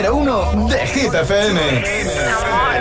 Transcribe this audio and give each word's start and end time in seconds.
Número 0.00 0.16
uno 0.16 0.68
de 0.68 0.86
Hit 0.86 1.12
FM. 1.12 1.60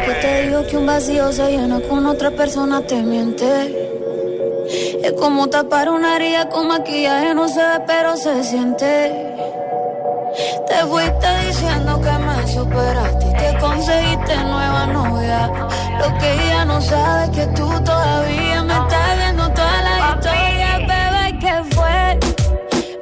Pues 0.05 0.21
te 0.21 0.43
digo 0.43 0.65
que 0.67 0.77
un 0.77 0.85
vacío 0.85 1.31
se 1.33 1.51
llena 1.51 1.79
con 1.81 2.05
otra 2.05 2.31
persona, 2.31 2.81
te 2.81 3.01
miente. 3.01 3.89
Es 5.03 5.13
como 5.13 5.47
tapar 5.47 5.89
una 5.89 6.15
herida 6.15 6.47
con 6.49 6.67
maquillaje, 6.67 7.33
no 7.33 7.49
se 7.49 7.59
ve, 7.59 7.83
pero 7.85 8.15
se 8.15 8.43
siente. 8.43 9.35
Te 10.67 10.85
fuiste 10.85 11.27
diciendo 11.47 11.99
que 11.99 12.11
me 12.11 12.47
superaste 12.47 13.25
y 13.25 13.33
que 13.33 13.57
conseguiste 13.59 14.35
nueva 14.37 14.85
novia. 14.85 15.51
Lo 15.99 16.17
que 16.20 16.33
ella 16.33 16.65
no 16.65 16.81
sabe 16.81 17.25
es 17.25 17.29
que 17.31 17.45
tú 17.47 17.67
todavía 17.83 18.63
me 18.63 18.73
estás 18.73 19.17
viendo 19.17 19.49
toda 19.51 19.81
la 19.81 20.15
historia, 20.15 20.77
bebé, 20.87 21.39
¿qué 21.39 21.75
fue? 21.75 22.20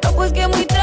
No, 0.04 0.12
pues 0.14 0.34
que 0.34 0.48
muy. 0.48 0.77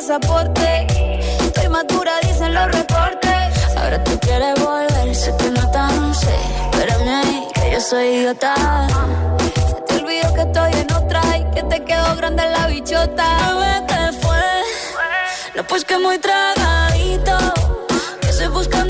Pasaporte. 0.00 0.86
Estoy 1.44 1.68
madura, 1.68 2.12
dicen 2.22 2.54
los 2.54 2.72
reportes. 2.72 3.76
Ahora 3.76 4.02
tú 4.02 4.18
quieres 4.20 4.54
volver, 4.58 5.14
sé 5.14 5.30
que 5.36 5.50
no 5.50 5.70
tan 5.70 6.14
sé. 6.14 6.36
Espérame 6.70 7.08
ahí, 7.20 7.48
que 7.54 7.72
yo 7.72 7.80
soy 7.80 8.06
idiota. 8.16 8.54
Se 9.68 9.80
te 9.86 9.94
olvidó 10.02 10.34
que 10.34 10.40
estoy 10.40 10.72
en 10.72 10.92
otra 10.92 11.20
y 11.36 11.44
que 11.54 11.62
te 11.64 11.84
quedó 11.84 12.16
grande 12.16 12.44
la 12.50 12.66
bichota. 12.68 13.26
Bebé, 13.60 14.12
fue. 14.22 14.46
No, 15.54 15.64
pues 15.64 15.84
que 15.84 15.98
muy 15.98 16.18
tragadito. 16.18 17.36
Que 18.22 18.28
estoy 18.30 18.48
buscándome 18.48 18.89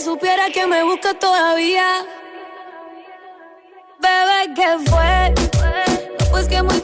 supiera 0.00 0.50
que 0.50 0.66
me 0.66 0.82
busca 0.82 1.14
todavía. 1.14 2.04
Bebé, 4.00 4.54
¿qué 4.54 4.90
fue? 4.90 5.34
No, 6.18 6.30
pues 6.30 6.48
que 6.48 6.62
muy 6.62 6.80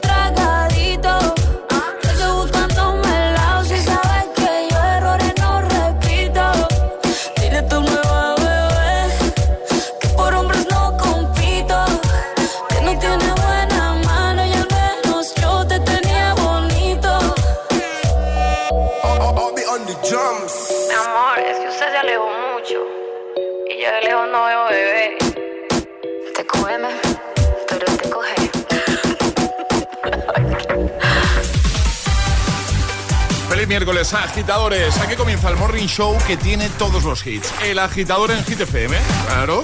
miércoles, 33.71 34.13
agitadores. 34.13 34.97
Aquí 34.97 35.15
comienza 35.15 35.49
el 35.49 35.55
Morning 35.55 35.87
Show 35.87 36.17
que 36.27 36.35
tiene 36.35 36.67
todos 36.77 37.05
los 37.05 37.25
hits. 37.25 37.53
El 37.63 37.79
agitador 37.79 38.31
en 38.31 38.43
Hit 38.43 38.59
FM, 38.59 38.97
claro. 39.27 39.63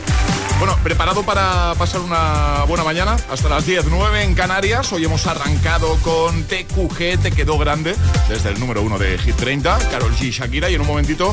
Bueno, 0.59 0.75
preparado 0.81 1.21
para 1.21 1.75
pasar 1.75 2.01
una 2.01 2.63
buena 2.67 2.83
mañana 2.83 3.15
hasta 3.29 3.47
las 3.47 3.65
10, 3.67 3.85
9 3.91 4.23
en 4.23 4.33
Canarias. 4.33 4.91
Hoy 4.91 5.05
hemos 5.05 5.27
arrancado 5.27 5.95
con 5.97 6.43
TQG, 6.45 7.19
te 7.21 7.31
quedó 7.31 7.59
grande, 7.59 7.95
desde 8.27 8.49
el 8.49 8.59
número 8.59 8.81
1 8.81 8.97
de 8.97 9.19
Hit 9.19 9.35
30, 9.35 9.77
Carol 9.91 10.11
G, 10.15 10.31
Shakira. 10.31 10.67
Y 10.71 10.73
en 10.73 10.81
un 10.81 10.87
momentito, 10.87 11.31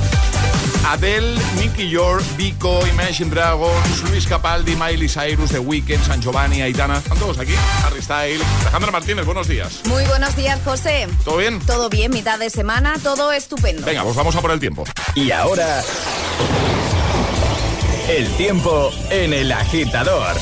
Adele, 0.86 1.40
Nicky 1.56 1.88
York, 1.88 2.22
Vico, 2.36 2.86
Imagine 2.86 3.30
Dragons, 3.30 4.10
Luis 4.10 4.26
Capaldi, 4.26 4.76
Miley 4.76 5.08
Cyrus, 5.08 5.50
The 5.50 5.58
Weeknd, 5.58 6.04
San 6.04 6.20
Giovanni, 6.20 6.60
Aitana. 6.60 6.98
Están 6.98 7.18
todos 7.18 7.38
aquí. 7.38 7.54
Harry 7.82 8.02
Style. 8.02 8.42
Alejandra 8.60 8.90
Martínez, 8.92 9.24
buenos 9.24 9.48
días. 9.48 9.80
Muy 9.86 10.04
buenos 10.04 10.36
días, 10.36 10.60
José. 10.62 11.08
¿Todo 11.24 11.38
bien? 11.38 11.60
Todo 11.60 11.88
bien, 11.88 12.12
mitad 12.12 12.38
de 12.38 12.50
semana, 12.50 12.98
todo 13.02 13.32
estupendo. 13.32 13.86
Venga, 13.86 14.02
pues 14.02 14.16
vamos 14.16 14.36
a 14.36 14.42
por 14.42 14.50
el 14.50 14.60
tiempo. 14.60 14.84
Y 15.14 15.30
ahora, 15.30 15.82
el 18.08 18.28
tiempo 18.36 18.90
en 19.10 19.32
el 19.32 19.52
agitador. 19.52 20.36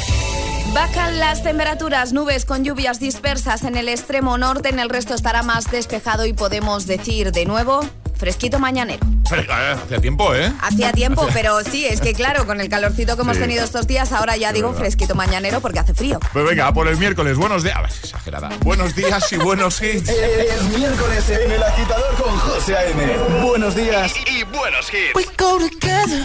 Bajan 0.72 1.18
las 1.18 1.42
temperaturas, 1.42 2.12
nubes 2.12 2.44
con 2.44 2.64
lluvias 2.64 2.98
dispersas 2.98 3.62
en 3.64 3.76
el 3.76 3.88
extremo 3.88 4.38
norte, 4.38 4.70
en 4.70 4.78
el 4.78 4.88
resto 4.88 5.14
estará 5.14 5.42
más 5.42 5.70
despejado 5.70 6.24
y 6.26 6.32
podemos 6.32 6.86
decir 6.86 7.30
de 7.32 7.44
nuevo 7.44 7.80
fresquito 8.16 8.58
mañanero. 8.58 9.04
Hacía 9.30 9.98
tiempo, 10.00 10.34
¿eh? 10.34 10.52
Hacía 10.62 10.92
tiempo, 10.92 11.26
pero 11.34 11.60
sí, 11.64 11.84
es 11.86 12.00
que 12.00 12.14
claro, 12.14 12.46
con 12.46 12.60
el 12.60 12.68
calorcito 12.68 13.16
que 13.16 13.22
hemos 13.22 13.36
Sí. 13.36 13.42
tenido 13.42 13.64
estos 13.64 13.86
días, 13.86 14.12
ahora 14.12 14.36
ya 14.36 14.52
digo 14.52 14.72
fresquito 14.74 15.14
mañanero 15.14 15.60
porque 15.60 15.80
hace 15.80 15.92
frío. 15.94 16.20
Pues 16.32 16.44
venga, 16.44 16.72
por 16.72 16.86
el 16.88 16.96
miércoles. 16.96 17.36
Buenos 17.36 17.62
días. 17.64 17.76
A 17.76 17.82
ver, 17.82 17.90
exagerada. 17.90 18.48
Buenos 18.60 18.94
días 18.94 19.30
y 19.32 19.36
buenos 19.36 19.82
hits. 19.82 20.08
Es 20.08 20.62
miércoles 20.76 21.28
en 21.30 21.50
el 21.52 21.62
agitador 21.62 22.14
con 22.22 22.36
José 22.38 22.76
A.M. 22.76 23.16
Buenos 23.42 23.74
días 23.74 24.14
y, 24.26 24.44
buenos 24.44 24.86
hits. 24.92 25.14
We 25.14 25.24
go 25.36 25.58
together 25.58 26.24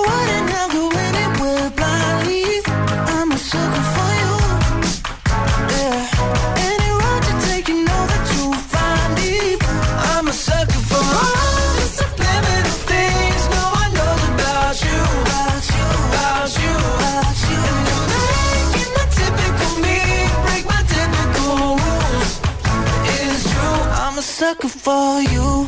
for 24.81 25.21
you. 25.21 25.67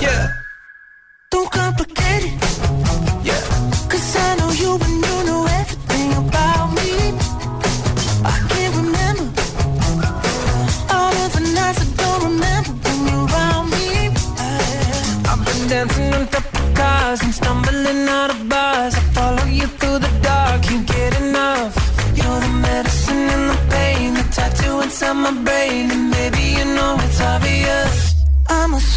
Yeah. 0.00 0.28
Don't 1.30 1.50
complicate 1.50 2.24
it. 2.24 2.45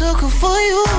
sucker 0.00 0.30
for 0.30 0.48
you. 0.48 0.89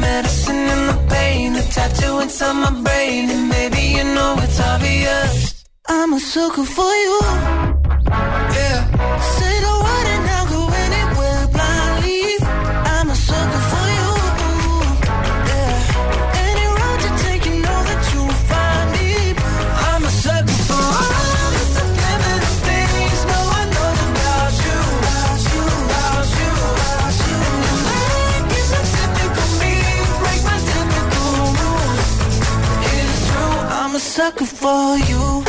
medicine 0.00 0.64
and 0.74 0.84
the 0.90 0.98
pain, 1.14 1.52
the 1.52 1.62
tattoo 1.74 2.20
inside 2.20 2.56
my 2.64 2.72
brain, 2.82 3.30
and 3.30 3.48
maybe 3.48 3.82
you 3.96 4.04
know 4.14 4.36
it's 4.44 4.60
obvious. 4.60 5.64
I'm 5.88 6.12
a 6.12 6.20
sucker 6.20 6.64
for 6.64 6.92
you. 7.04 7.69
for 34.60 34.98
you. 35.08 35.42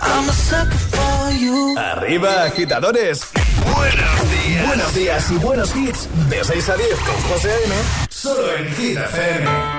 I'm 0.00 0.28
a 0.28 0.32
sucker 0.32 0.82
for 0.94 1.32
you. 1.32 1.76
Arriba, 1.76 2.44
agitadores. 2.44 3.26
Buenos 3.74 4.30
días. 4.30 4.66
Buenos 4.66 4.94
días 4.94 5.30
y 5.30 5.36
buenos 5.38 5.76
hits. 5.76 6.08
De 6.30 6.44
6 6.44 6.68
a 6.68 6.76
10 6.76 6.94
con 7.00 7.16
José 7.28 7.50
A.M. 7.50 7.74
Solo 8.08 8.54
en 8.56 8.66
FM. 8.66 9.78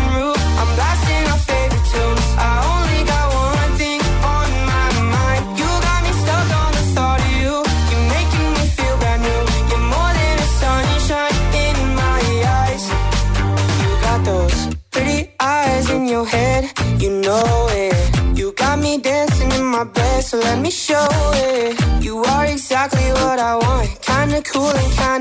show 20.71 21.07
it. 21.35 21.75
You 22.01 22.23
are 22.23 22.45
exactly 22.45 23.11
what 23.21 23.39
I 23.39 23.55
want. 23.55 23.89
Kinda 24.01 24.41
cool 24.43 24.69
and 24.69 24.93
kinda 24.95 25.20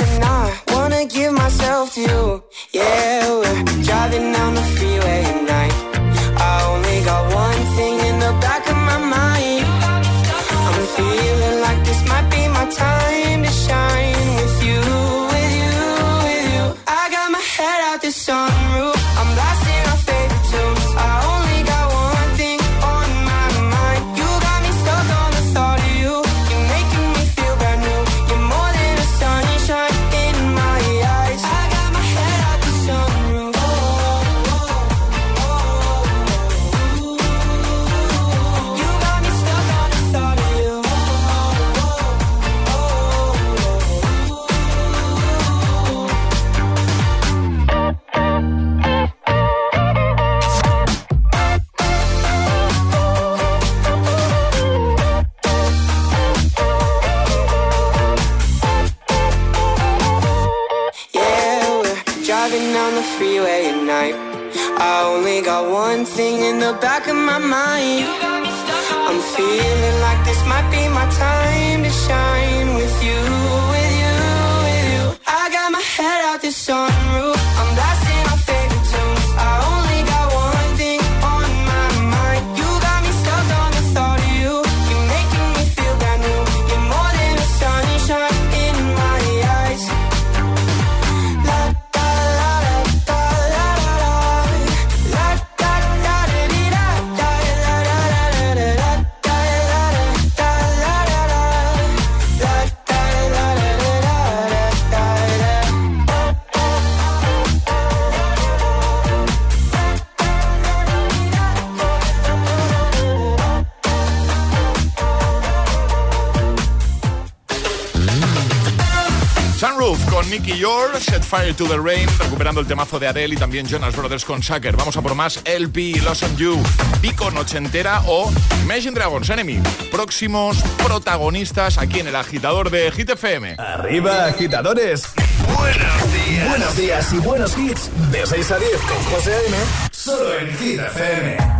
York, 120.61 120.99
Set 120.99 121.23
Fire 121.23 121.55
to 121.55 121.67
the 121.67 121.79
Rain, 121.79 122.07
recuperando 122.19 122.61
el 122.61 122.67
temazo 122.67 122.99
de 122.99 123.09
Adele 123.09 123.35
y 123.35 123.39
también 123.39 123.67
Jonas 123.67 123.97
Brothers 123.97 124.27
con 124.27 124.43
Sucker. 124.43 124.77
Vamos 124.77 124.95
a 124.95 125.01
por 125.01 125.15
más 125.15 125.41
LP, 125.45 125.99
Lost 126.05 126.23
and 126.23 126.37
You, 126.37 126.63
Pico 127.01 127.31
Nochentera 127.31 128.03
o 128.07 128.31
Imagine 128.65 128.93
Dragons 128.93 129.31
Enemy. 129.31 129.59
Próximos 129.91 130.63
protagonistas 130.85 131.79
aquí 131.79 132.01
en 132.01 132.09
el 132.09 132.17
agitador 132.17 132.71
de 132.71 132.93
Hit 132.93 133.09
FM. 133.09 133.55
Arriba, 133.57 134.27
agitadores. 134.27 135.09
Buenos 135.57 136.13
días. 136.13 136.49
Buenos 136.51 136.77
días 136.77 137.13
y 137.15 137.19
buenos 137.19 137.59
hits. 137.59 137.91
De 138.13 138.27
6 138.27 138.51
a 138.51 138.59
10 138.59 138.71
con 138.83 139.05
José 139.15 139.35
A.M. 139.35 139.57
Solo 139.91 140.39
en 140.39 140.59
Hit 140.59 140.79
FM. 140.79 141.60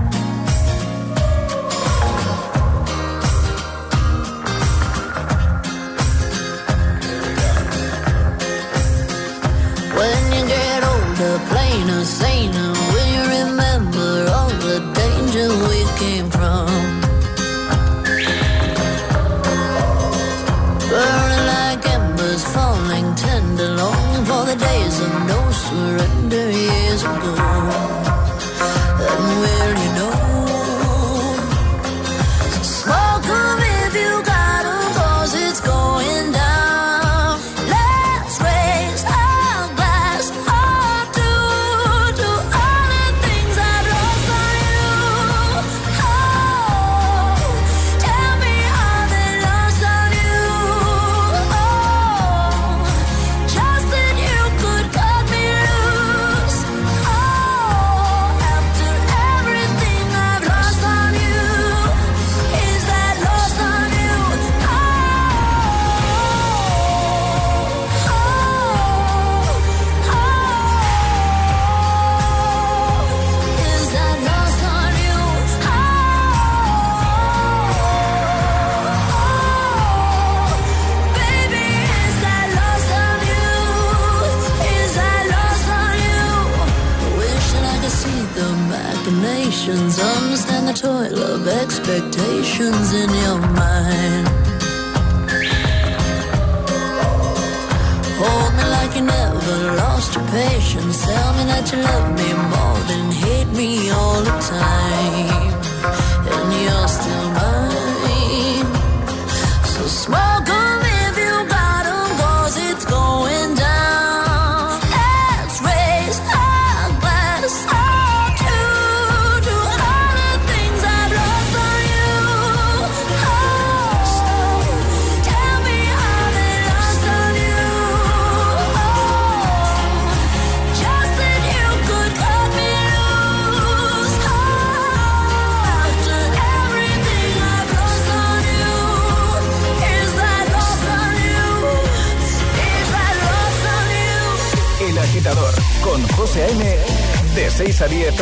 The 11.21 11.39
plainer, 11.51 12.03
saner. 12.03 12.73
Will 12.93 13.09
you 13.17 13.25
remember 13.41 14.09
all 14.35 14.49
the 14.67 14.79
danger 15.01 15.49
we 15.69 15.81
came 16.01 16.31
from? 16.31 16.67
Burning 20.89 21.47
like 21.55 21.85
embers, 21.97 22.43
falling 22.55 23.15
tender, 23.17 23.69
longing 23.81 24.25
for 24.25 24.43
the 24.51 24.57
days 24.57 24.97
of 25.05 25.13
no 25.29 25.41
surrender 25.51 26.51
years 26.51 27.03
ago. 27.03 27.50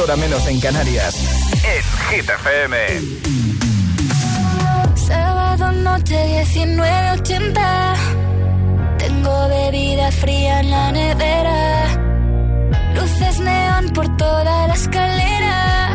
Hora 0.09 0.17
menos 0.17 0.47
en 0.47 0.59
Canarias. 0.59 1.17
En 1.53 1.83
Hit 2.09 2.31
FM. 2.31 2.77
Sábado 4.97 5.71
noche 5.73 6.45
19.80. 6.47 7.95
Tengo 8.97 9.49
bebida 9.49 10.11
fría 10.13 10.61
en 10.61 10.71
la 10.71 10.93
nevera. 10.93 11.89
Luces 12.95 13.41
neón 13.41 13.91
por 13.91 14.17
toda 14.17 14.69
la 14.69 14.75
escalera. 14.75 15.91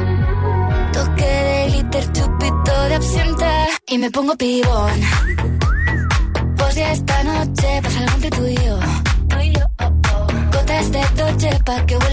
Toque 0.93 1.25
de 1.25 1.67
glitter, 1.72 2.12
chupito 2.12 2.84
de 2.89 2.96
absenta. 2.96 3.67
Y 3.88 3.98
me 3.98 4.12
pongo 4.12 4.36
pibón. 4.38 5.01
Pues 6.58 6.75
ya 6.75 6.91
esta 6.91 7.24
noche 7.24 7.82
pasa 7.82 8.00
algo 8.00 8.15
entre 8.15 8.29
tú 8.29 8.46
y 8.46 8.55
yo 8.57 8.79
de 10.94 11.01
noche 11.18 11.50
pa' 11.66 11.85
que 11.85 11.98
huela 11.98 12.12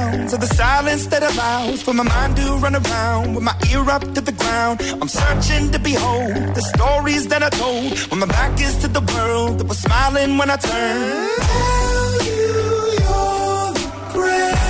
sounds 0.00 0.32
of 0.32 0.40
the 0.40 0.52
silence 0.64 1.06
that 1.12 1.22
allows 1.30 1.82
for 1.82 1.92
my 2.00 2.06
mind 2.14 2.36
to 2.36 2.46
run 2.64 2.74
around 2.82 3.34
with 3.34 3.44
my 3.50 3.56
ear 3.70 3.84
up 3.96 4.02
to 4.16 4.20
the 4.28 4.34
ground. 4.42 4.80
I'm 5.00 5.08
searching 5.08 5.70
to 5.74 5.78
behold 5.78 6.34
the 6.58 6.64
stories 6.74 7.24
that 7.28 7.42
I 7.42 7.50
told 7.62 7.88
when 8.10 8.20
my 8.24 8.26
back 8.26 8.60
is 8.60 8.74
to 8.82 8.88
the 8.88 9.04
world 9.12 9.58
that 9.58 9.66
was 9.72 9.78
smiling 9.78 10.38
when 10.38 10.48
I 10.50 10.56
turned. 10.56 11.30
Tell 11.52 12.12
you 12.28 12.44
you're 13.04 13.68
the 13.78 13.86
greatest, 14.14 14.69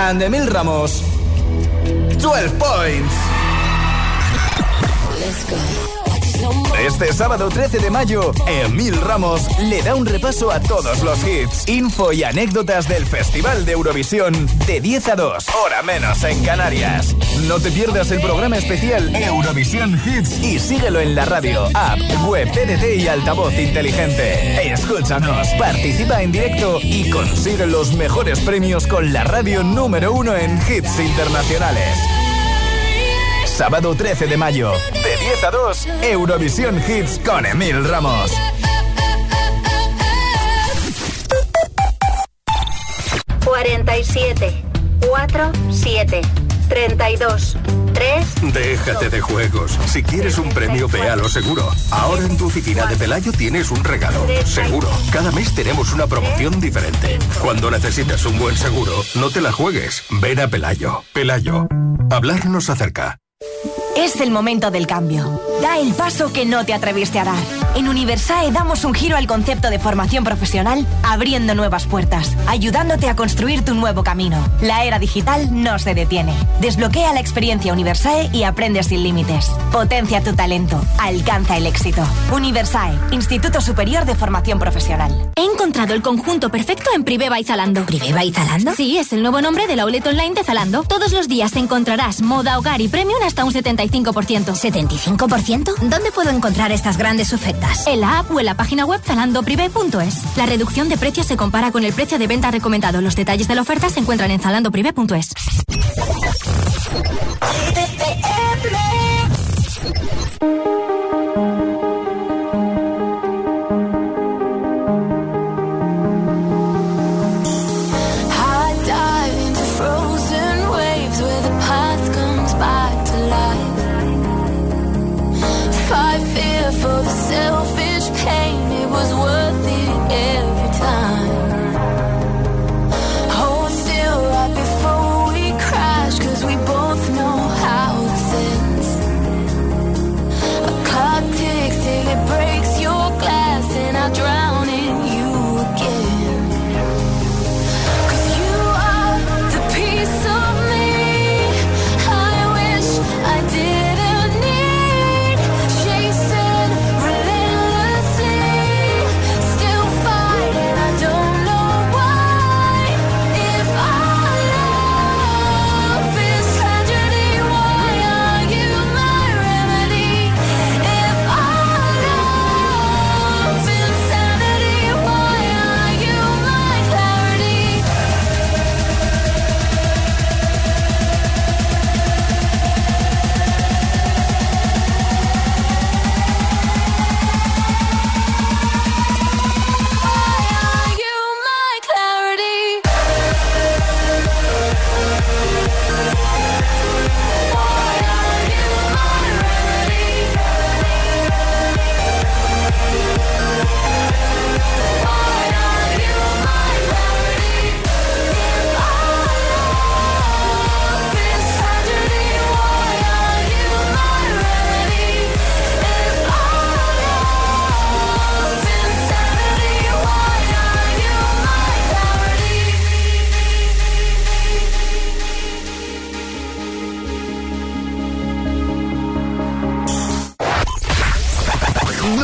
De 0.00 0.30
Mil 0.30 0.46
Ramos. 0.46 1.02
12 2.16 2.48
points. 2.58 3.14
Este 6.78 7.12
sábado 7.12 7.48
13 7.48 7.78
de 7.78 7.90
mayo, 7.90 8.32
Emil 8.46 8.98
Ramos 9.00 9.46
le 9.58 9.82
da 9.82 9.94
un 9.94 10.06
repaso 10.06 10.50
a 10.50 10.60
todos 10.60 11.02
los 11.02 11.18
hits, 11.24 11.68
info 11.68 12.12
y 12.12 12.24
anécdotas 12.24 12.88
del 12.88 13.06
Festival 13.06 13.64
de 13.64 13.72
Eurovisión 13.72 14.48
de 14.66 14.80
10 14.80 15.08
a 15.08 15.16
2, 15.16 15.46
hora 15.64 15.82
menos 15.82 16.22
en 16.24 16.42
Canarias. 16.44 17.14
No 17.46 17.60
te 17.60 17.70
pierdas 17.70 18.10
el 18.10 18.20
programa 18.20 18.56
especial 18.56 19.14
Eurovisión 19.14 20.00
Hits 20.04 20.42
y 20.42 20.58
síguelo 20.58 21.00
en 21.00 21.14
la 21.14 21.24
radio, 21.24 21.68
app, 21.74 21.98
web, 22.26 22.50
TDT 22.52 22.96
y 23.00 23.08
altavoz 23.08 23.52
inteligente. 23.54 24.72
Escúchanos, 24.72 25.48
participa 25.58 26.22
en 26.22 26.32
directo 26.32 26.78
y 26.82 27.10
consigue 27.10 27.66
los 27.66 27.94
mejores 27.94 28.40
premios 28.40 28.86
con 28.86 29.12
la 29.12 29.24
radio 29.24 29.62
número 29.62 30.12
uno 30.12 30.34
en 30.36 30.58
hits 30.68 30.98
internacionales. 30.98 31.98
Sábado 33.60 33.94
13 33.94 34.26
de 34.26 34.38
mayo, 34.38 34.72
de 34.90 35.16
10 35.18 35.44
a 35.44 35.50
2, 35.50 35.86
Eurovisión 36.04 36.78
Hits 36.78 37.20
con 37.22 37.44
Emil 37.44 37.84
Ramos. 37.84 38.32
...47... 43.44 44.50
...4... 45.00 46.38
32... 46.70 47.56
3... 47.92 48.26
Déjate 48.54 49.10
de 49.10 49.20
juegos. 49.20 49.78
Si 49.88 50.02
quieres 50.02 50.38
un 50.38 50.48
premio, 50.48 50.88
ve 50.88 51.10
a 51.10 51.16
lo 51.16 51.28
seguro. 51.28 51.68
Ahora 51.90 52.24
en 52.24 52.38
tu 52.38 52.46
oficina 52.46 52.86
de 52.86 52.96
Pelayo 52.96 53.30
tienes 53.30 53.70
un 53.70 53.84
regalo. 53.84 54.26
Seguro. 54.46 54.88
Cada 55.12 55.30
mes 55.32 55.54
tenemos 55.54 55.92
una 55.92 56.06
promoción 56.06 56.62
diferente. 56.62 57.18
Cuando 57.42 57.70
necesitas 57.70 58.24
un 58.24 58.38
buen 58.38 58.56
seguro, 58.56 58.94
no 59.16 59.28
te 59.28 59.42
la 59.42 59.52
juegues. 59.52 60.02
Ven 60.22 60.40
a 60.40 60.48
Pelayo. 60.48 61.04
Pelayo. 61.12 61.68
Hablar 62.10 62.46
nos 62.46 62.70
acerca. 62.70 63.18
Es 63.96 64.20
el 64.20 64.30
momento 64.30 64.70
del 64.70 64.86
cambio. 64.86 65.40
Da 65.62 65.78
el 65.78 65.94
paso 65.94 66.30
que 66.32 66.44
no 66.44 66.66
te 66.66 66.74
atreviste 66.74 67.18
a 67.18 67.24
dar. 67.24 67.69
En 67.74 67.88
Universae 67.88 68.50
damos 68.52 68.84
un 68.84 68.94
giro 68.94 69.16
al 69.16 69.26
concepto 69.26 69.70
de 69.70 69.78
formación 69.78 70.24
profesional, 70.24 70.86
abriendo 71.02 71.54
nuevas 71.54 71.86
puertas, 71.86 72.36
ayudándote 72.46 73.08
a 73.08 73.16
construir 73.16 73.64
tu 73.64 73.74
nuevo 73.74 74.04
camino. 74.04 74.44
La 74.60 74.84
era 74.84 74.98
digital 74.98 75.48
no 75.50 75.78
se 75.78 75.94
detiene. 75.94 76.34
Desbloquea 76.60 77.12
la 77.12 77.20
experiencia 77.20 77.72
Universae 77.72 78.28
y 78.32 78.42
aprende 78.42 78.82
sin 78.82 79.02
límites. 79.02 79.50
Potencia 79.72 80.22
tu 80.22 80.34
talento. 80.34 80.80
Alcanza 80.98 81.56
el 81.56 81.66
éxito. 81.66 82.02
Universae, 82.32 82.98
Instituto 83.12 83.60
Superior 83.60 84.04
de 84.04 84.14
Formación 84.14 84.58
Profesional. 84.58 85.30
He 85.36 85.44
encontrado 85.44 85.94
el 85.94 86.02
conjunto 86.02 86.50
perfecto 86.50 86.90
en 86.94 87.04
Privé 87.04 87.28
by 87.28 87.44
Zalando. 87.44 87.86
¿Privé 87.86 88.12
by 88.12 88.32
Zalando? 88.32 88.74
Sí, 88.74 88.98
es 88.98 89.12
el 89.12 89.22
nuevo 89.22 89.40
nombre 89.40 89.66
de 89.66 89.76
la 89.76 89.84
outlet 89.84 90.06
online 90.06 90.34
de 90.34 90.44
Zalando. 90.44 90.82
Todos 90.82 91.12
los 91.12 91.28
días 91.28 91.56
encontrarás 91.56 92.20
moda, 92.20 92.58
hogar 92.58 92.80
y 92.80 92.88
premium 92.88 93.22
hasta 93.24 93.44
un 93.44 93.52
70 93.52 93.70
75%. 93.80 94.54
¿75%? 94.54 95.74
¿Dónde 95.80 96.12
puedo 96.12 96.30
encontrar 96.30 96.72
estas 96.72 96.96
grandes 96.96 97.32
ofertas? 97.32 97.59
En 97.86 98.00
la 98.00 98.20
app 98.20 98.30
o 98.30 98.38
en 98.38 98.46
la 98.46 98.54
página 98.54 98.84
web 98.84 99.00
zalandoprivé.es. 99.04 100.36
La 100.36 100.46
reducción 100.46 100.88
de 100.88 100.96
precios 100.96 101.26
se 101.26 101.36
compara 101.36 101.72
con 101.72 101.84
el 101.84 101.92
precio 101.92 102.18
de 102.18 102.26
venta 102.26 102.50
recomendado. 102.50 103.00
Los 103.00 103.16
detalles 103.16 103.48
de 103.48 103.54
la 103.54 103.62
oferta 103.62 103.88
se 103.88 104.00
encuentran 104.00 104.30
en 104.30 104.40
zalandoprivé.es. 104.40 105.30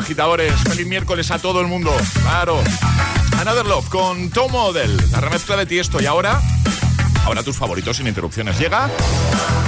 agitadores. 0.00 0.52
Feliz 0.62 0.86
miércoles 0.86 1.30
a 1.30 1.38
todo 1.38 1.60
el 1.60 1.66
mundo. 1.66 1.94
Claro. 2.22 2.62
Another 3.38 3.66
Love 3.66 3.88
con 3.88 4.30
Tom 4.30 4.50
Model, 4.50 4.96
la 5.12 5.20
remezcla 5.20 5.56
de 5.56 5.66
Tiesto. 5.66 6.00
Y 6.00 6.06
ahora, 6.06 6.40
ahora 7.24 7.42
tus 7.42 7.56
favoritos 7.56 7.96
sin 7.96 8.06
interrupciones. 8.06 8.58
Llega 8.58 8.90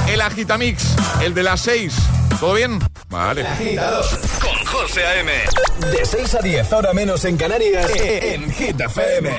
el 0.08 0.20
Agitamix, 0.20 0.84
el 1.22 1.34
de 1.34 1.42
las 1.42 1.60
6. 1.60 1.94
¿Todo 2.40 2.54
bien? 2.54 2.78
Vale. 3.08 3.44
Con 4.40 4.66
José 4.66 5.06
A.M. 5.06 5.32
De 5.92 6.04
6 6.04 6.34
a 6.34 6.38
10, 6.40 6.72
ahora 6.72 6.92
menos 6.92 7.24
en 7.24 7.36
Canarias, 7.36 7.90
en 7.94 8.50
Hit 8.52 8.80
FM. 8.80 9.30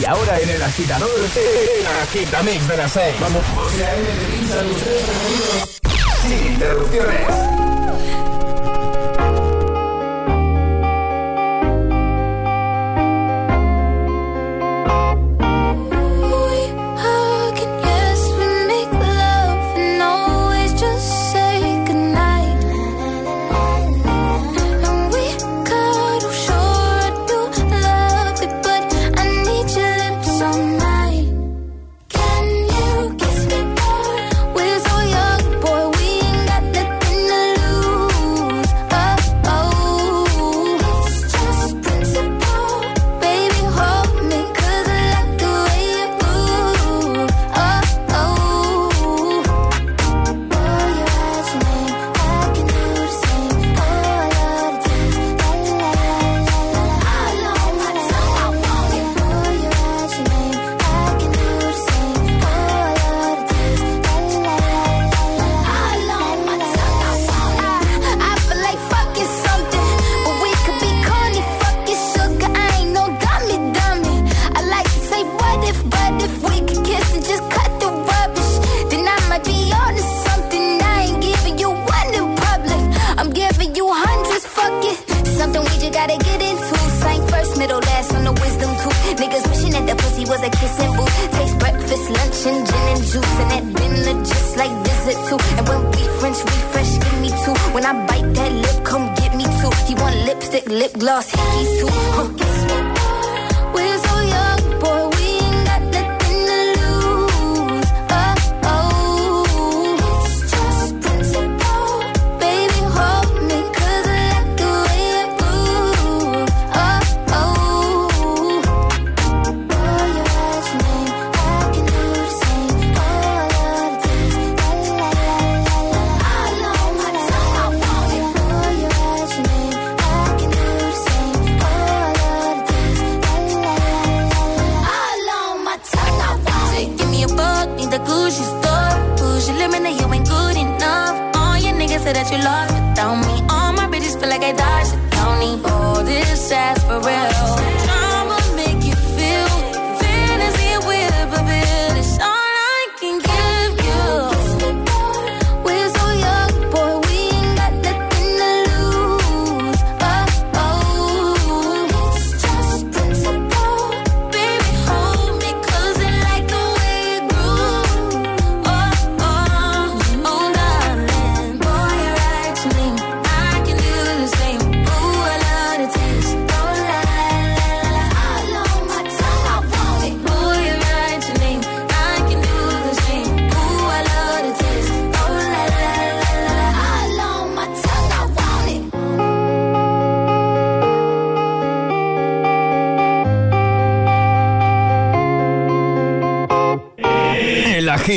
Y 0.00 0.04
ahora 0.04 0.40
en 0.40 0.50
el 0.50 0.62
agitador, 0.62 1.08
el 1.08 1.86
Agitamix 2.02 2.68
de 2.68 2.76
las 2.76 2.92
6. 2.92 3.14
Vamos. 3.20 3.42
José 3.54 3.86
A.M. 3.86 4.08
de 4.48 6.38
Sin 6.38 6.52
interrupciones. 6.52 8.35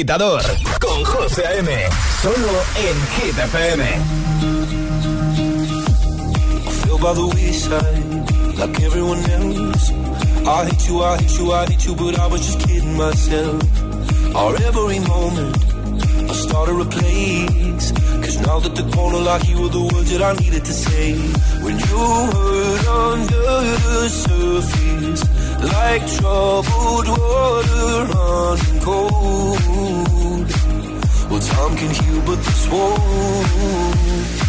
agitador 0.10 0.42
con 0.80 1.04
José 1.06 1.44
M. 1.60 1.70
Solo 2.22 2.64
en 2.76 2.98
Hit 3.16 3.38
FM. 3.38 3.84
I 6.86 7.02
by 7.02 7.14
the 7.14 7.28
wayside, 7.36 8.58
like 8.58 8.82
everyone 8.82 9.20
else. 9.20 9.92
I 10.48 10.66
hate 10.66 10.88
you, 10.88 11.04
I 11.04 11.18
hate 11.18 11.40
you, 11.40 11.52
I 11.52 11.66
hate 11.68 11.86
you, 11.86 11.96
but 11.96 12.20
I 12.20 12.28
was 12.28 12.42
just 12.42 12.60
kidding 12.68 12.98
myself. 12.98 13.62
Our 14.36 14.56
every 14.56 15.00
moment, 15.00 15.56
I 16.30 16.34
started 16.34 16.82
a 16.82 16.86
place. 16.86 17.92
Cause 18.24 18.40
now 18.48 18.60
that 18.60 18.76
the 18.76 18.92
corner 18.92 19.20
like 19.20 19.48
you 19.48 19.62
were 19.62 19.70
the 19.70 19.82
words 19.94 20.12
that 20.12 20.24
I 20.24 20.34
needed 20.42 20.66
to 20.66 20.74
say. 20.74 21.14
When 21.64 21.78
you 21.78 22.02
hurt 22.34 22.88
under 23.06 23.52
the 23.86 24.10
surface, 24.10 25.22
like 25.74 26.04
troubled 26.18 27.08
water 27.08 28.14
running 28.14 28.82
cold 28.82 29.29
Can 31.78 31.92
heal 31.92 32.22
but 32.26 32.36
this 32.44 32.68
won't. 32.68 34.49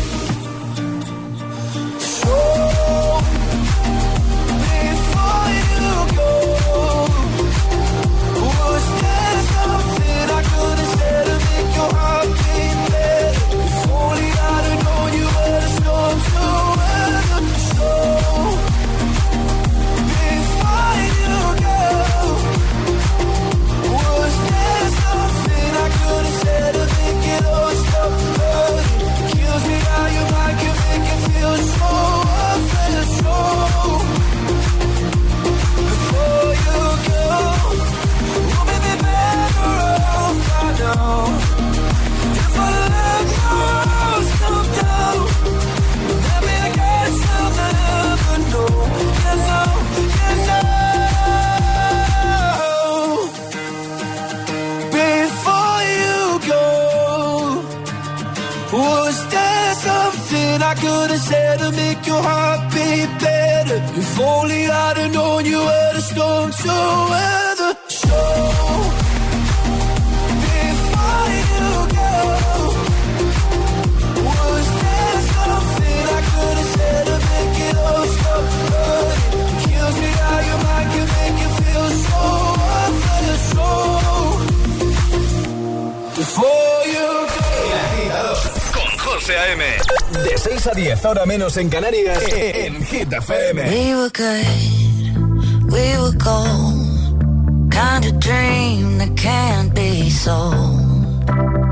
menos 91.31 91.55
en 91.55 91.69
Canarias, 91.69 92.21
en 92.33 92.83
Hit 92.83 93.13
FM. 93.13 93.63
We 93.63 93.95
were 93.95 94.09
good, 94.09 95.71
we 95.71 95.97
were 95.97 96.11
gold. 96.17 97.71
Kind 97.71 98.03
of 98.05 98.19
dream 98.19 98.97
that 98.97 99.15
can't 99.15 99.73
be 99.73 100.09
sold. 100.09 101.29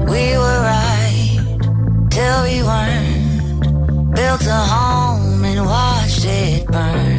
We 0.07 0.37
were 0.41 0.59
right 0.63 1.41
till 2.09 2.43
we 2.47 2.63
weren't. 2.63 4.15
Built 4.15 4.47
a 4.47 4.61
home 4.75 5.43
and 5.43 5.65
watched 5.65 6.23
it 6.23 6.65
burn. 6.67 7.18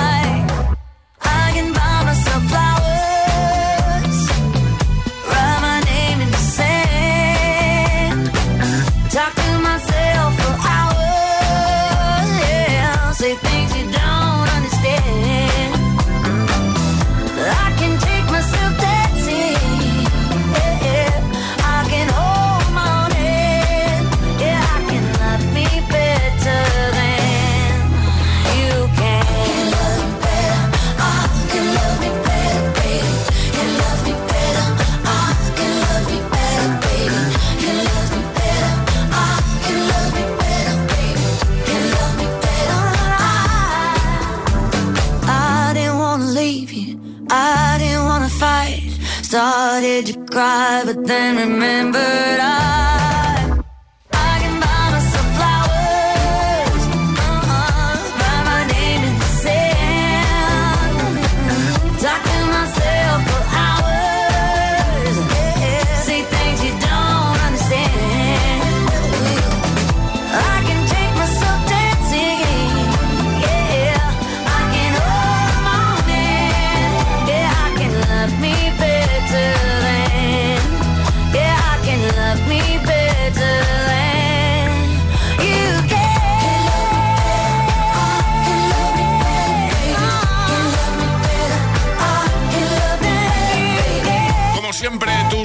then 51.11 51.35
remember 51.35 52.30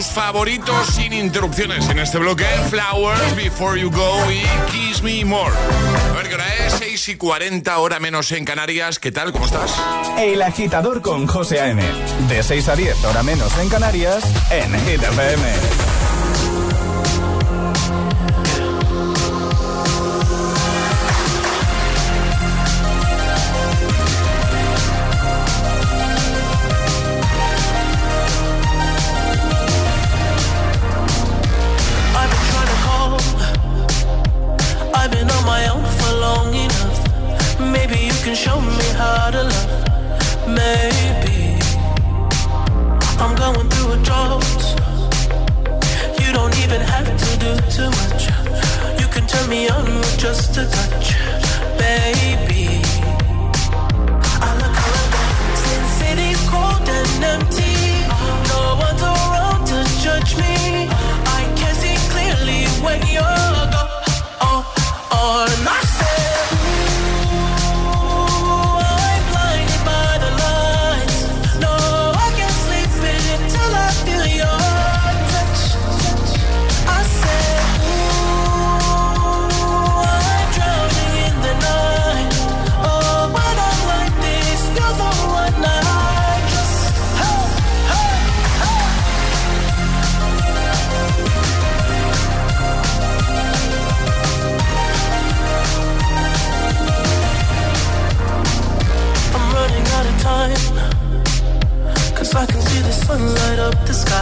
tus 0.06 0.14
favoritos 0.14 0.86
sin 0.88 1.12
interrupciones 1.12 1.88
en 1.88 1.98
este 1.98 2.18
bloque. 2.18 2.44
Flowers, 2.70 3.34
Before 3.36 3.80
You 3.80 3.90
Go 3.90 4.30
y 4.30 4.42
Kiss 4.70 5.02
Me 5.02 5.24
More. 5.24 5.52
A 6.10 6.16
ver 6.16 6.28
qué 6.28 6.34
hora 6.34 6.46
es, 6.66 6.74
6 6.74 7.08
y 7.10 7.16
40, 7.16 7.78
hora 7.78 8.00
menos 8.00 8.30
en 8.32 8.44
Canarias. 8.44 8.98
¿Qué 8.98 9.12
tal? 9.12 9.32
¿Cómo 9.32 9.46
estás? 9.46 9.74
El 10.18 10.42
agitador 10.42 11.02
con 11.02 11.26
José 11.26 11.60
A.M. 11.60 11.82
De 12.28 12.42
6 12.42 12.68
a 12.68 12.76
10, 12.76 13.04
hora 13.04 13.22
menos 13.22 13.56
en 13.58 13.68
Canarias, 13.68 14.24
en 14.50 14.72
Hit 14.86 15.02
just 50.26 50.56
a 50.56 50.64
touch, 50.66 51.08
baby. 51.78 52.82
I 54.46 54.50
look 54.60 54.76
around, 54.84 55.56
sin 55.62 55.84
city's 55.98 56.40
cold 56.50 56.88
and 56.98 57.24
empty. 57.32 57.76
No 58.50 58.60
one's 58.84 59.02
around 59.02 59.62
to 59.70 59.78
judge 60.02 60.32
me. 60.42 60.88
I 61.38 61.42
can 61.58 61.74
see 61.82 61.96
clearly 62.12 62.62
when 62.84 63.00
you're 63.14 63.54
gone. 63.74 64.02
Oh, 64.48 64.62
oh, 65.12 65.46
oh 65.46 65.85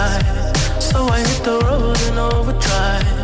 high. 0.04 0.52
So 0.78 0.98
I 1.08 1.20
hit 1.20 1.44
the 1.44 1.58
road 1.66 2.00
in 2.08 2.18
overdrive. 2.18 3.23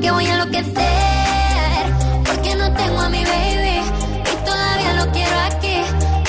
que 0.00 0.10
voy 0.10 0.26
a 0.26 0.32
enloquecer. 0.34 1.82
Porque 2.24 2.54
no 2.56 2.72
tengo 2.72 3.00
a 3.00 3.08
mi 3.08 3.24
baby 3.24 3.80
y 4.32 4.44
todavía 4.44 4.92
lo 4.94 5.10
quiero 5.12 5.36
aquí. 5.50 5.76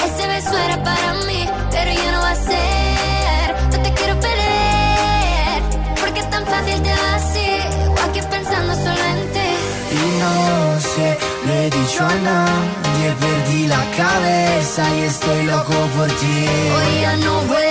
Ese 0.05 0.28
beso 0.28 0.57
era 0.57 0.84
para 0.84 1.14
mí, 1.28 1.47
pero 1.72 1.91
ya 1.91 2.12
no 2.12 2.20
va 2.22 2.32
a 2.32 2.36
ser. 2.36 3.45
No 3.72 3.78
te 3.84 3.93
quiero 3.93 4.20
perder. 4.20 5.60
Porque 6.01 6.20
es 6.22 6.30
tan 6.30 6.45
fácil 6.45 6.82
te 6.82 6.91
va 6.91 7.16
así. 7.16 7.49
O 7.89 7.99
aquí 8.10 8.20
pensando 8.30 8.74
solo 8.76 9.03
en 9.14 9.22
ti. 9.36 9.49
Y 9.91 10.20
no 10.22 10.80
sé, 10.80 11.18
le 11.45 11.68
he 11.68 11.70
dicho 11.70 12.05
a 12.05 12.16
nadie. 12.30 13.07
Perdí 13.20 13.68
la 13.68 13.84
cabeza 13.97 14.84
y 14.97 15.01
estoy 15.03 15.43
loco 15.43 15.74
por 15.95 16.07
ti. 16.07 16.45
Hoy 16.76 17.01
ya 17.01 17.16
no 17.18 17.41
voy 17.51 17.68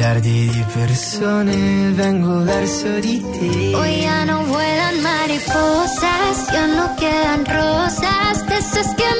miliardi 0.00 0.48
di 0.48 0.64
persone 0.72 1.90
vengo 1.90 2.42
verso 2.42 2.88
di 3.00 3.20
te. 3.20 3.74
Hoy 3.76 4.00
ya 4.00 4.24
no 4.24 4.46
vuelan 4.46 5.02
mariposas, 5.02 6.50
ya 6.50 6.66
no 6.68 6.96
quedan 6.96 7.44
rosas, 7.44 8.46
de 8.46 8.56
esas 8.56 8.94
que 8.94 9.04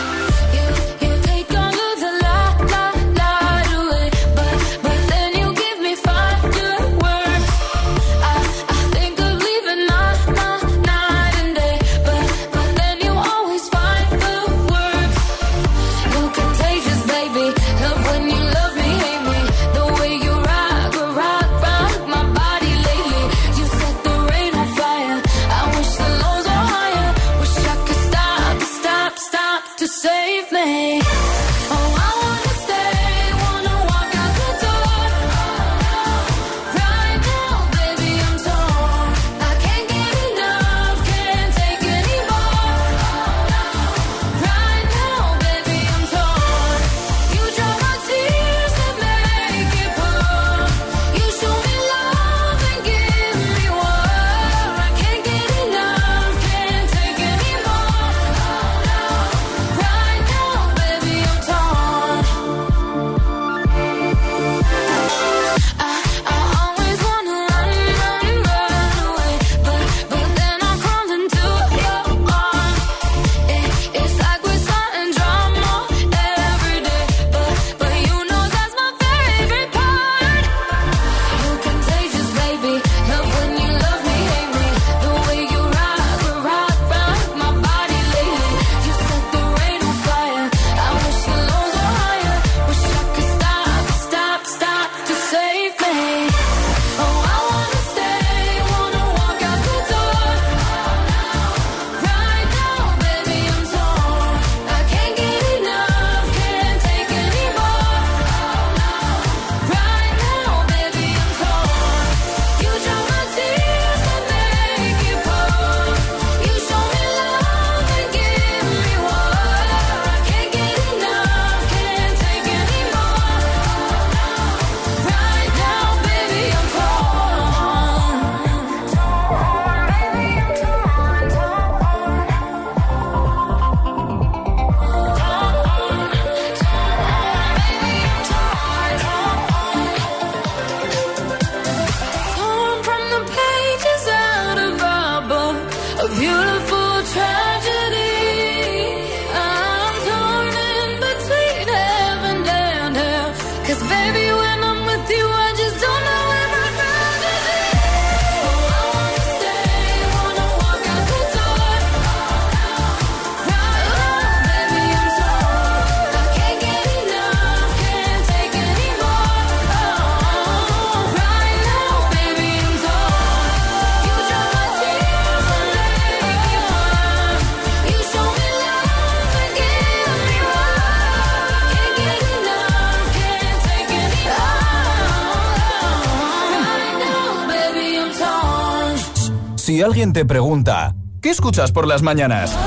Si 189.61 189.79
alguien 189.79 190.11
te 190.11 190.25
pregunta, 190.25 190.95
¿qué 191.21 191.29
escuchas 191.29 191.71
por 191.71 191.85
las 191.85 192.01
mañanas? 192.01 192.57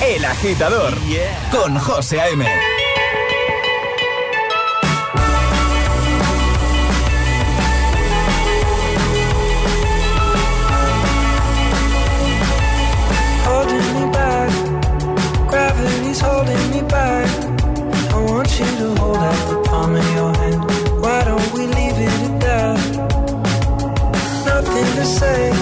El 0.00 0.24
agitador 0.24 0.94
con 1.50 1.76
José 1.76 2.20
A.M. 2.20 2.46
gravity's 15.48 16.20
holding 16.20 16.70
me 16.70 16.82
back. 16.82 17.28
I 18.14 18.24
want 18.30 18.56
you 18.56 18.66
to 18.66 18.94
hold 19.00 19.16
out 19.16 19.50
the 19.50 19.62
palm 19.68 19.96
of 19.96 20.14
your 20.14 20.32
hand. 20.36 20.62
Why 21.02 21.24
don't 21.24 21.52
we 21.54 21.66
leave 21.66 21.98
it 21.98 22.12
at 22.28 22.40
that? 22.40 22.78
Nothing 24.46 24.86
to 24.94 25.04
say. 25.04 25.61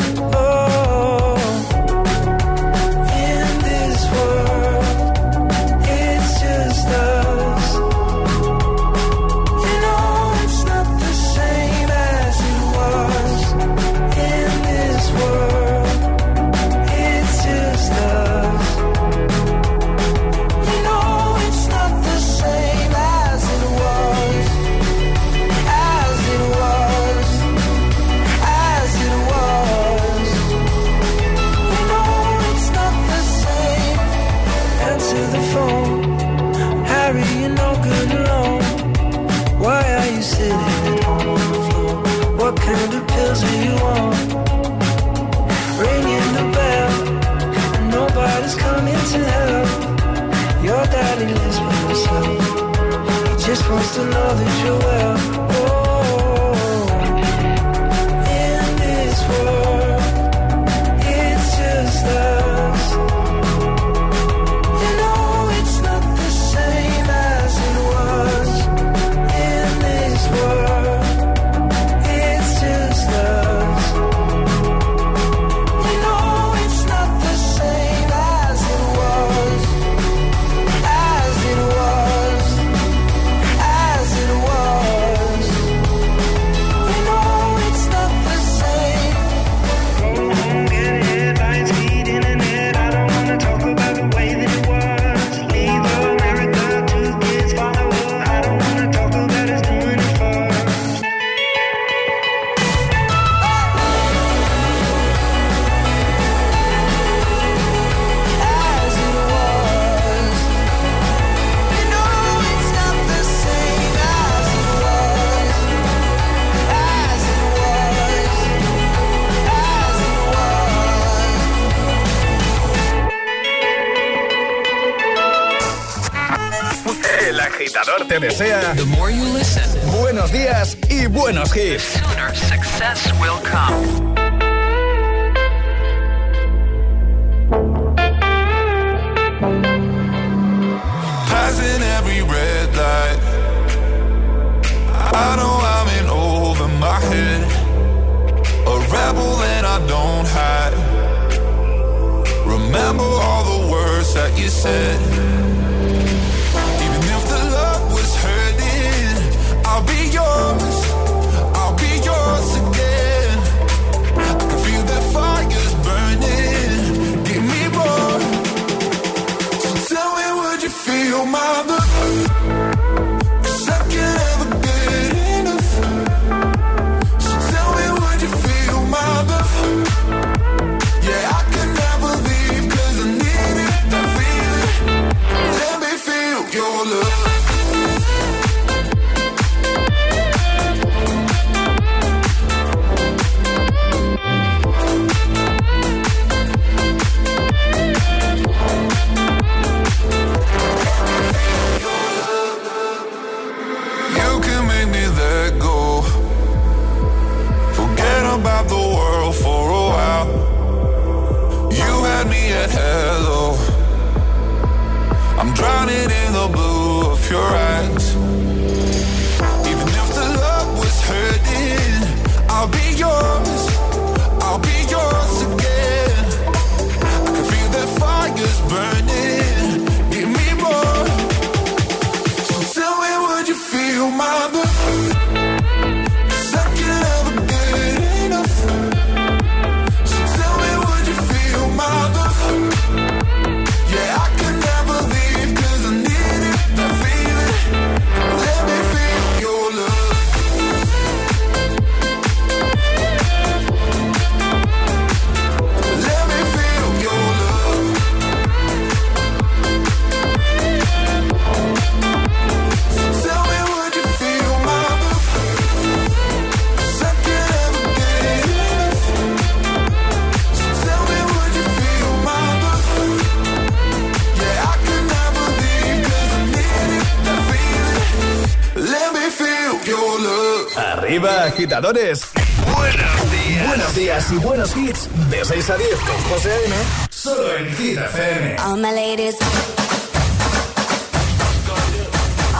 Agitadores. 281.81 282.27
Buenos 282.75 283.31
días. 283.31 283.67
Buenos 283.67 283.95
días 283.95 284.31
y 284.31 284.35
buenos 284.37 284.77
hits. 284.77 285.09
De 285.29 285.43
6 285.43 285.69
a 285.69 285.77
10 285.77 285.89
con 285.99 286.23
José 286.29 286.51
A.M. 286.51 286.75
Solo 287.09 287.57
en 287.57 287.75
Hit 287.75 287.97
FM. 287.97 288.55
All 288.59 288.77
my 288.77 288.91
ladies. 288.91 289.35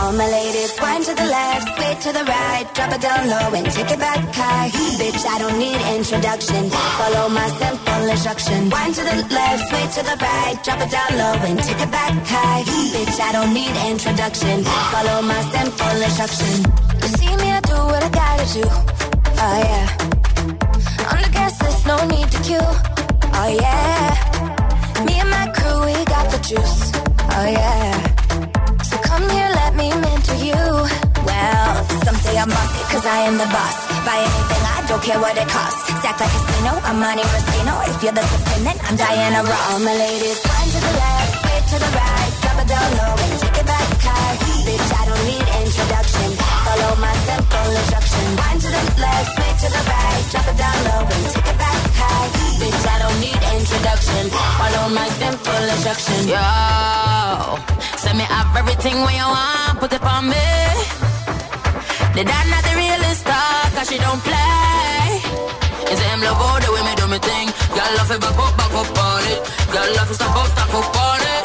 All 0.02 0.14
my 0.14 0.26
ladies, 0.26 0.74
wind 0.82 1.06
to 1.06 1.14
the 1.14 1.26
left, 1.26 1.78
sway 1.78 1.96
to 2.02 2.12
the 2.12 2.26
right, 2.26 2.66
drop 2.74 2.92
it 2.92 3.02
down 3.02 3.30
low 3.30 3.54
and 3.54 3.72
take 3.72 3.92
it 3.92 4.00
back 4.00 4.18
high. 4.34 4.70
Bitch, 4.98 5.24
I 5.28 5.38
don't 5.38 5.60
need 5.60 5.80
introduction. 5.96 6.72
Follow 6.72 7.30
my 7.30 7.48
simple 7.62 8.10
instruction. 8.10 8.70
Wind 8.72 8.96
to 8.96 9.04
the 9.04 9.16
left, 9.30 9.70
sway 9.70 9.86
to 9.94 10.02
the 10.02 10.18
right, 10.18 10.58
drop 10.64 10.82
it 10.82 10.90
down 10.90 11.12
low 11.20 11.38
and 11.46 11.60
take 11.62 11.80
it 11.80 11.92
back 11.92 12.14
high. 12.26 12.64
Bitch, 12.66 13.20
I 13.22 13.32
don't 13.32 13.54
need 13.54 13.76
introduction. 13.92 14.64
Follow 14.64 15.22
my 15.22 15.42
simple 15.54 16.02
instruction. 16.02 16.66
You 17.02 17.08
see 17.22 17.36
me, 17.38 17.52
I 17.52 17.62
do 17.62 17.76
what 17.76 18.02
I 18.04 18.10
gotta 18.10 18.54
do. 18.54 19.01
Oh 19.44 19.58
yeah. 19.58 19.88
No 21.88 21.98
need 22.06 22.30
to 22.30 22.40
queue. 22.46 22.72
Oh 23.42 23.50
yeah. 23.50 24.14
Me 25.04 25.18
and 25.18 25.30
my 25.34 25.50
crew, 25.50 25.82
we 25.82 25.98
got 26.06 26.30
the 26.30 26.38
juice. 26.46 26.94
Oh 27.34 27.48
yeah. 27.50 27.90
So 28.86 28.96
come 29.02 29.26
here, 29.34 29.50
let 29.62 29.74
me 29.76 29.90
mentor 29.90 30.38
you. 30.46 30.62
Well, 31.26 31.74
some 32.06 32.18
say 32.22 32.38
I'm 32.38 32.54
I 32.54 33.26
am 33.26 33.36
the 33.42 33.50
boss. 33.50 33.78
Buy 34.06 34.22
anything, 34.30 34.64
I 34.76 34.86
don't 34.88 35.02
care 35.02 35.20
what 35.20 35.36
it 35.36 35.50
costs. 35.50 35.90
Stack 36.00 36.22
like 36.22 36.30
casino, 36.30 36.78
I'm. 36.86 37.02
If 37.02 38.04
you're 38.04 38.14
the 38.14 38.22
I'm 38.86 38.96
Diana 38.96 39.42
Ross. 39.42 39.84
My 39.84 39.96
ladies, 40.06 40.38
one 40.46 40.70
to 40.70 40.80
the 40.86 40.94
left, 41.02 41.34
way 41.44 41.58
to 41.66 41.78
the 41.82 41.92
right. 41.98 42.32
Drop 42.46 42.62
it 42.62 42.68
down 42.70 42.90
low 42.94 43.16
and 43.26 43.34
take 43.42 43.58
it 43.58 43.66
back 43.66 43.90
high. 44.06 44.38
Bitch, 44.70 44.90
I 44.96 45.04
don't 45.10 45.24
need 45.26 45.46
introduction. 45.66 46.61
My 46.92 47.16
simple 47.24 47.72
instruction. 47.72 48.26
One 48.36 48.60
to 48.60 48.68
the 48.68 48.84
left, 49.00 49.32
to 49.64 49.68
the 49.72 49.82
right. 49.88 50.24
Drop 50.32 50.48
it 50.52 50.58
down 50.60 50.78
low 50.92 51.08
and 51.08 51.24
take 51.32 51.48
it 51.48 51.58
back 51.58 51.80
high. 51.96 52.28
Bitch, 52.60 52.84
I 52.84 52.96
don't 53.00 53.20
need 53.24 53.40
introduction. 53.56 54.24
Follow 54.60 54.92
my 54.92 55.08
simple 55.16 55.64
instruction. 55.72 56.20
Yo, 56.28 56.44
send 57.96 58.18
me 58.20 58.26
up 58.28 58.52
everything 58.60 59.00
when 59.08 59.16
you 59.16 59.24
want, 59.24 59.80
put 59.80 59.94
it 59.94 60.04
on 60.04 60.28
me. 60.28 60.48
The 62.12 62.28
dad 62.28 62.46
not 62.52 62.62
the 62.68 62.76
realest 62.76 63.22
star, 63.24 63.72
cause 63.72 63.88
she 63.88 63.98
don't 63.98 64.20
play. 64.20 65.24
It's 65.88 66.02
him 66.02 66.20
love 66.28 66.44
all 66.44 66.60
the 66.60 66.70
way 66.76 66.84
me 66.84 66.94
do 67.00 67.08
me 67.08 67.20
thing. 67.24 67.48
Y'all 67.72 67.88
love 67.98 68.12
it, 68.12 68.20
back 68.20 68.36
up, 68.36 68.52
back 68.60 68.74
up 68.76 68.92
on 69.00 69.24
it. 69.32 69.40
Y'all 69.72 69.92
love 69.96 70.12
it, 70.12 70.16
stop 70.20 70.36
up, 70.36 70.48
stop 70.52 70.76
up 70.76 70.92
on 70.92 71.22
it. 71.24 71.42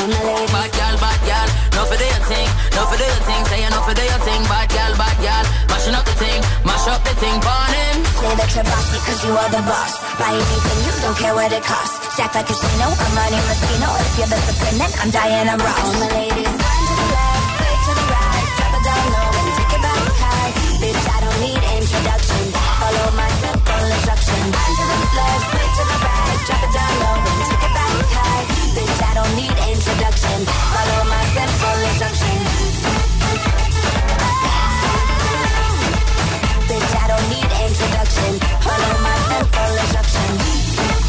Bad 0.50 0.70
gal, 0.74 0.94
bad 0.98 1.20
gal, 1.22 1.45
no 1.76 1.84
for 1.84 1.98
the 2.00 2.08
thing, 2.24 2.48
no 2.72 2.82
for 2.88 2.96
the 2.96 3.04
thing. 3.28 3.42
Say 3.52 3.60
no 3.68 3.80
for 3.84 3.92
the 3.92 4.06
thing, 4.24 4.42
bad 4.48 4.66
gal, 4.72 4.92
bad 4.96 5.16
gal. 5.20 5.44
Mashing 5.68 5.92
up 5.92 6.04
the 6.08 6.16
thing, 6.16 6.40
mash 6.64 6.88
up 6.88 7.04
the 7.04 7.12
thing, 7.20 7.36
burn 7.44 7.72
him. 7.76 7.96
Say 8.16 8.32
that 8.32 8.50
you're 8.56 8.64
bossy 8.64 8.98
cause 9.04 9.20
you 9.20 9.32
are 9.36 9.50
the 9.52 9.62
boss. 9.68 9.92
Buy 10.16 10.32
anything, 10.32 10.78
you 10.88 10.92
don't 11.04 11.18
care 11.20 11.34
what 11.36 11.52
it 11.52 11.60
costs. 11.62 12.00
Stack 12.16 12.32
like 12.32 12.48
a 12.48 12.56
casino, 12.56 12.88
I'm 12.88 13.12
Monte 13.12 13.38
Rustino. 13.44 13.88
If 13.92 14.12
you're 14.16 14.32
the 14.32 14.40
supreme, 14.48 14.78
then 14.80 14.92
I'm 15.04 15.10
Diana 15.12 15.54
Ross. 15.60 15.84
All 15.84 15.94
my 16.00 16.08
ladies, 16.16 16.48
left, 16.48 17.44
to 17.60 17.92
the 17.92 18.06
right. 18.08 18.44
Drop 18.56 18.72
it 18.72 18.82
down 18.88 19.04
low 19.12 19.30
and 19.36 19.50
take 19.60 19.72
it 19.76 19.82
back 19.84 20.04
high. 20.16 20.50
Bitch, 20.80 21.04
I 21.12 21.18
don't 21.28 21.40
need 21.44 21.60
introduction. 21.76 22.42
Follow 22.80 23.06
my 23.20 23.30
simple 23.44 23.84
instruction. 23.84 24.40
One 24.48 24.72
to 24.80 24.84
the 24.88 24.98
left, 25.12 25.46
way 25.52 25.68
to 25.76 25.82
the 25.92 25.98
right. 26.08 26.38
Drop 26.48 26.62
it 26.64 26.72
down 26.72 26.92
low 27.04 27.16
and 27.20 27.40
take 27.52 27.64
it 27.68 27.72
back 27.76 27.92
high. 28.16 28.44
Bitch, 28.72 28.98
I 29.04 29.12
don't 29.12 29.34
need 29.36 29.56
introduction. 29.76 30.65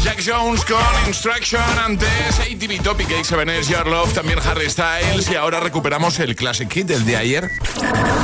Jack 0.08 0.22
Jones 0.26 0.64
con 0.64 0.78
Instruction 1.06 1.60
antes 1.84 2.08
ATV 2.40 2.82
Topic 2.82 3.10
X7S 3.10 3.68
Your 3.68 3.86
Love 3.86 4.14
también 4.14 4.38
Harry 4.38 4.70
Styles 4.70 5.30
y 5.30 5.34
ahora 5.34 5.60
recuperamos 5.60 6.18
el 6.18 6.34
Classic 6.34 6.72
Hit 6.72 6.86
del 6.86 7.04
de 7.04 7.18
ayer 7.18 7.50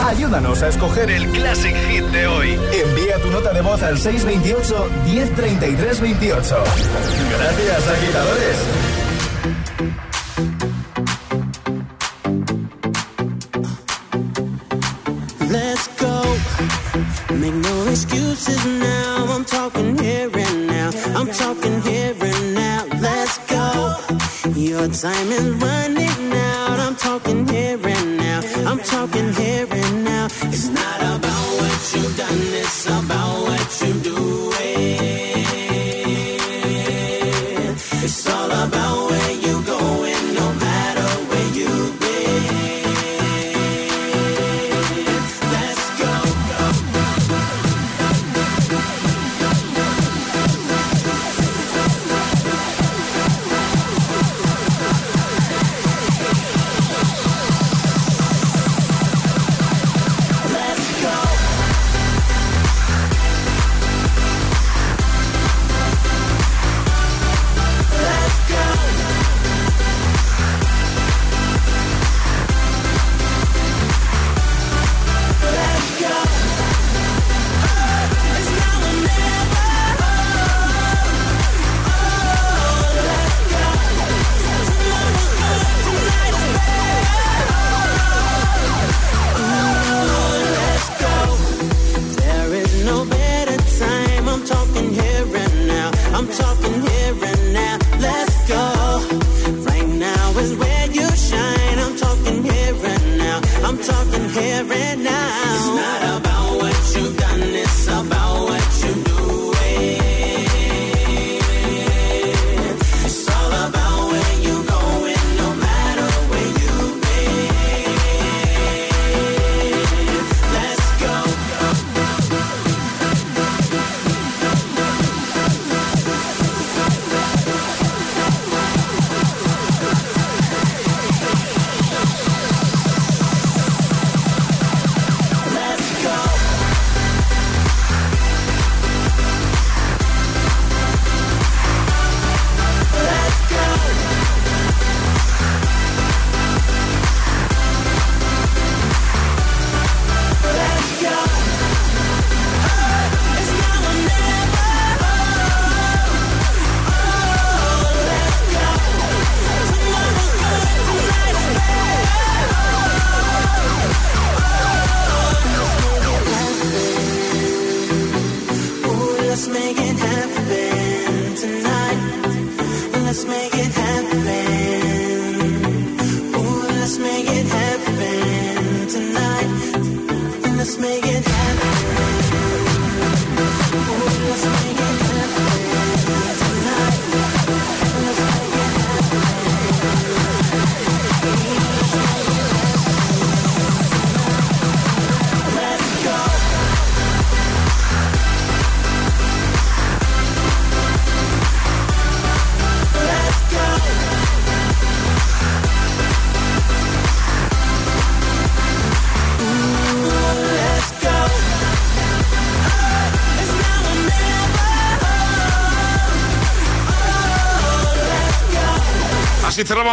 Ayúdanos 0.06 0.62
a 0.62 0.68
escoger 0.68 1.10
el 1.10 1.28
Classic 1.28 1.76
Hit 1.88 2.04
de 2.04 2.26
hoy. 2.26 2.58
Envía 2.72 3.18
tu 3.20 3.30
nota 3.30 3.52
de 3.52 3.60
voz 3.60 3.82
al 3.82 3.98
628 3.98 4.90
1033 5.04 6.00
28. 6.00 6.64
Gracias, 7.38 7.88
agitadores. 7.88 9.03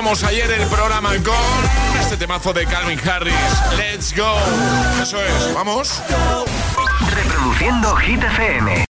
Ayer 0.02 0.50
el 0.50 0.68
programa 0.68 1.12
con 1.24 2.02
este 2.02 2.18
temazo 2.18 2.52
de 2.54 2.66
Calvin 2.66 3.00
Harris. 3.08 3.36
Let's 3.78 4.14
go. 4.16 4.36
Eso 5.02 5.24
es, 5.24 5.54
vamos. 5.54 6.02
Reproduciendo 7.16 7.96
Hit 7.98 8.24
FM. 8.24 8.86